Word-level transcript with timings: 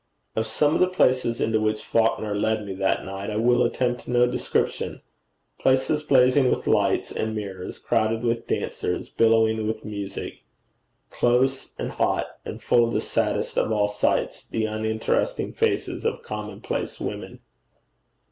Of 0.35 0.47
some 0.47 0.73
of 0.73 0.79
the 0.79 0.87
places 0.87 1.39
into 1.39 1.59
which 1.59 1.83
Falconer 1.83 2.33
led 2.33 2.65
me 2.65 2.73
that 2.73 3.05
night 3.05 3.29
I 3.29 3.35
will 3.35 3.61
attempt 3.63 4.07
no 4.07 4.25
description 4.25 5.01
places 5.59 6.01
blazing 6.01 6.49
with 6.49 6.65
lights 6.65 7.11
and 7.11 7.35
mirrors, 7.35 7.77
crowded 7.77 8.23
with 8.23 8.47
dancers, 8.47 9.09
billowing 9.09 9.67
with 9.67 9.85
music, 9.85 10.39
close 11.11 11.69
and 11.77 11.91
hot, 11.91 12.25
and 12.43 12.63
full 12.63 12.85
of 12.87 12.93
the 12.93 12.99
saddest 12.99 13.59
of 13.59 13.71
all 13.71 13.89
sights, 13.89 14.45
the 14.49 14.65
uninteresting 14.65 15.53
faces 15.53 16.03
of 16.03 16.23
commonplace 16.23 16.99
women. 16.99 17.37